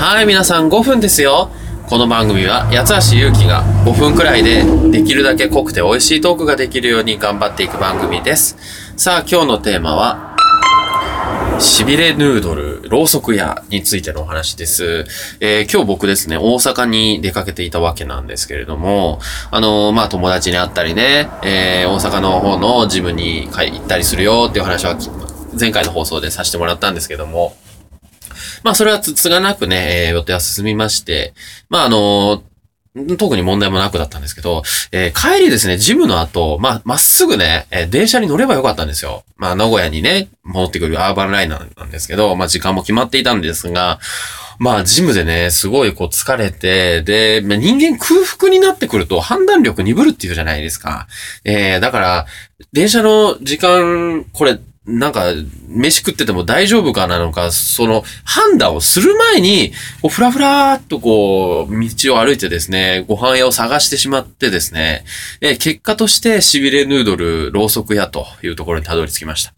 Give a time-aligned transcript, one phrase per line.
[0.00, 1.50] はい、皆さん5分ですよ。
[1.86, 8.56] この番組は八橋ゆうきが5分くらいでできるだけ濃くて美味しいトークができるように頑張っていく番組です。
[8.96, 10.36] さあ、今日のテーマは、
[11.60, 15.04] しびれヌードル、ろうそく屋についてのお話です。
[15.38, 19.20] えー今日僕ですね、大阪に出かけていたわけなんですけれども、
[19.50, 24.96] あのーまあ、友達に会ったりね、えー大阪の方のジムに行ったりするよっていう話は
[25.60, 27.54] 前回の放送でさせてもらったんですけども、
[28.62, 31.34] まあ、それはつつがなくね、えー予定は進みまして、
[31.68, 32.42] まあ、あの
[33.18, 39.24] 特に問題もなくだったんですけど、えー帰りですね、ジムの後、まあ、まっすぐね、えー電車に乗ればよかったんですよ。
[39.36, 44.00] まあ、名古屋にね、戻ってくるアーバンライナーなんですけど、まあ、時間も決まっていたんですが、
[44.58, 51.06] まあ、ジムでね、すごいこう疲れて、で、まあ人間空腹になってくると判断力鈍るっていうじゃないですか。
[51.44, 52.26] えーだから、
[52.72, 54.58] 電車の時間、これ、
[54.98, 55.32] なんか、
[55.68, 59.72] 飯食ってても大丈夫かなのか、その判断をする前に、
[60.02, 65.04] こうふらふらーっとこう、道を歩いてですね、ご飯屋を探してしまってですね、
[65.40, 69.54] え結果として、痺れヌードル、ろうそく屋というところにたどり着きました。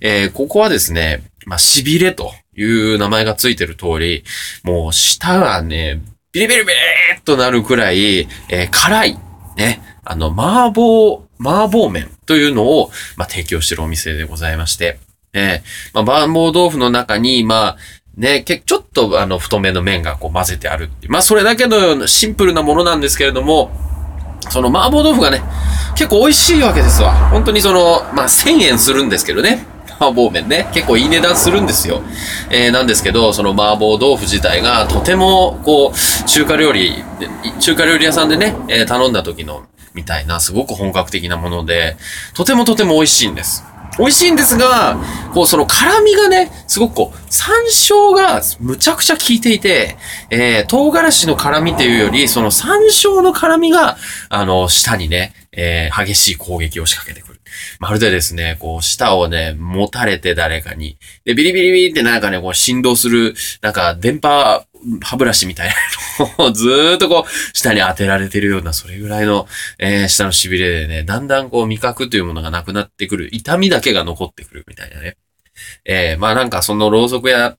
[0.00, 4.24] えーここはですね、まあ、痺れという名前がついてる通り、
[4.62, 6.00] もう舌がね、
[6.32, 6.74] ビリビリビリ
[7.18, 9.18] っとなるくらい、えー辛い、
[9.56, 14.98] ね、あの、麻婆、麻婆麺というのを、まあ、提供しているお店でございまして、
[15.32, 17.76] えーまあ、麻婆豆腐の中に、まあ、
[18.16, 21.06] ね、ちょっとあの太めの麺がこう混ぜてあるて。
[21.08, 23.70] まあそれだけのシンプルなものなんですけれども、
[24.48, 25.42] その麻婆豆腐がね、
[25.96, 27.12] 結構美味しいわけですわ。
[27.28, 29.66] 本当にその、まあ1000円するんですけどね。
[29.98, 30.68] 麻婆麺ね。
[30.72, 32.02] 結構いい値段するんですよ。
[32.50, 37.04] えー、なんですけど、その麻婆豆腐自体がとても、こう、中華料理、
[37.60, 39.64] 中華料理屋さんでね、えー頼んだ時の、
[39.96, 41.96] みたいな、すごく本格的なもので、
[42.34, 43.64] とてもとても美味しいんです。
[43.98, 44.98] 美味しいんですが、
[45.32, 49.96] こう、その辛みがね、すごくこう、山椒がむちゃくちゃ効いていて、
[50.30, 53.96] えー、唐辛子の辛みっていうより、その山椒の辛みが、
[54.28, 57.40] あの、舌にね、えー、激しい攻撃を仕掛けてくる。
[57.78, 64.66] まるでですね、こう、舌をね、持たれて誰かに、で、ビリビリビリってなんかね、こう、振動する、なんか、電波、
[65.02, 65.74] 歯ブラシみたいな
[66.38, 69.48] のを ずーっとこう、下に当てられてるような、それぐらいの、
[69.78, 75.16] えー、下の痺れでね、だんだんこう、味覚というものがなくなってくる、痛みだけが残ってくるみたいなね。
[75.84, 77.58] えー、まあなんかそのろうそく屋っ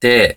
[0.00, 0.36] て、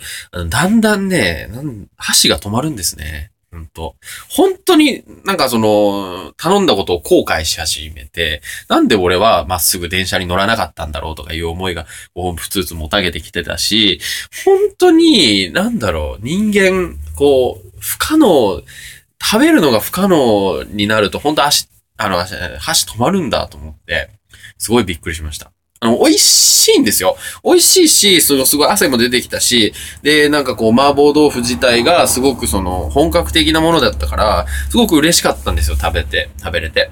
[0.49, 1.49] だんだんね、
[1.97, 3.31] 箸が止まるんですね。
[3.51, 3.95] ほんと。
[4.29, 14.01] 本当になんかその、頼んだことを後悔し始めて、なんで俺はまっすぐ電車に乗らなかったんだろうとかいう思いが、こう、ふつふつもたげてきてたし、
[14.45, 18.61] 本当に、なんだろう、人間、こう、不可能、
[19.19, 24.09] 食べるのが不可能になると、本当足、あの、足箸止まるんだと思って、
[24.57, 25.51] すごいびっくりしました。
[25.79, 27.17] あの、美味しいんですよ。
[27.43, 36.89] 美味しいし、そのすごい汗も出てきたし、で、なんかこう、麻婆豆腐自体がすごくその、本格的なものだったから、すごく嬉しかったんですよ、食べて、食べれて。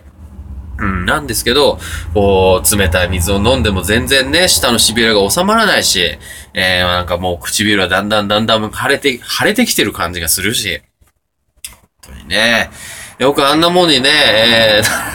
[0.77, 1.79] うん、なんですけど、
[2.13, 6.17] こう、冷たい水を飲んでも全然ね、舌の痺れが収まらないし、
[6.53, 10.81] えー、なんかもう唇はだんだんだんだん腫れて、腫れてきてる感じがするし、
[12.03, 12.69] 本当にね、
[13.19, 15.14] よくあんなもんにね、えー、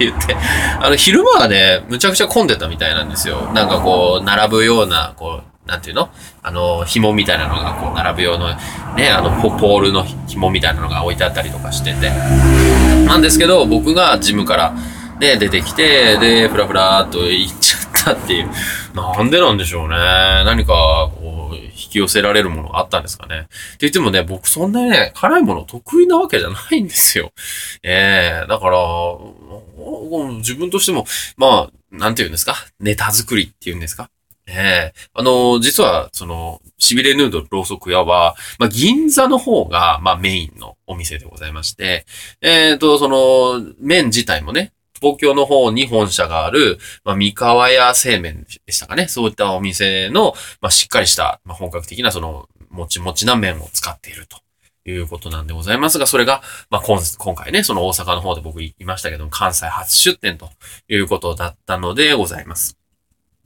[0.00, 0.34] って言って、
[0.80, 3.52] あの、昼間はね、むちゃくちゃ混んでたみたいなんですよ。
[3.52, 6.08] なんかこう、並ぶような、こう、なんていうの？
[6.42, 8.56] あの、紐みたいなのがこう、並ぶような、
[8.96, 12.10] ね、あの、ポールの紐みたいなのが置いてあったりとかしてて。
[13.06, 14.74] なんですけど、僕がジムから、
[15.20, 18.50] ね、出てきて、で、ふらふらーっと行っちゃったっていう。
[18.94, 19.94] なんでなんでしょうね。
[20.44, 23.40] 何か、こう、引き寄せられるものがあったんですかね。
[23.40, 23.48] って
[23.80, 27.32] 言ってもね、僕そんなにね、辛いもの得意なわけじゃないんですよ。
[27.82, 28.78] ええだから、
[30.38, 32.54] 自分としても、まあ、なんて言うんですか？
[32.78, 34.10] ネタ作りっていうんですか？
[34.46, 42.04] ええあの、実は、その、しびれヌードルろうそく屋は、まあ、銀座の方が、まあ、メインのお店でございまして、
[42.40, 49.06] えっ、と、その、麺自体もね、東京の方に本社がある、まあ、三河屋製麺でしたかね？
[49.08, 54.38] そういったお店の、まあ、しっかりした、まあ、本格的な、その、もちもちな麺を使っていると。
[54.86, 60.50] いうことなんでございますが、それが、まあ、今今回ね、その大阪の方で僕言いましたけども、関西初出店と
[60.88, 62.76] いうことだったのでございます。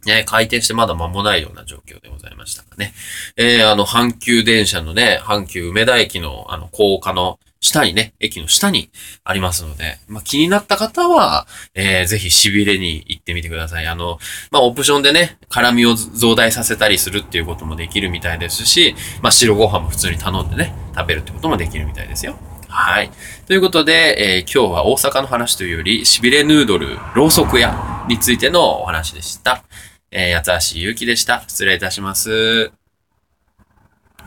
[0.06, 2.92] ね、開店してまだ間もないような状況でございましたがね。
[3.36, 8.90] えー、あの、阪急電車のね、阪急梅田駅の、あの、高架の下にね、駅の下に
[9.24, 13.86] ありますので、まあ、気になった方は、えー、ぜひ痺れに行ってみてください。
[13.86, 14.18] あの、
[14.50, 22.36] まあ、オプションでね、辛みを増大させたりするっていうこともできるみたいですし、まあ、白ご飯も普通に頼んでね、食べるってこともできるみたいですよ。
[22.68, 23.10] はい。
[23.46, 29.64] ということで、えー今日は大阪の話というより、痺れヌードル、ろうそく屋についてのお話でした。
[30.10, 31.44] えー、八橋ゆうきでした。
[31.48, 32.83] 失礼いたします。